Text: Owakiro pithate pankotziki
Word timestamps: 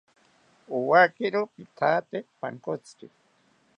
Owakiro 0.77 1.41
pithate 1.53 2.17
pankotziki 2.39 3.07